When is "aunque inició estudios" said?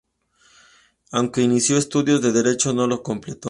1.11-2.23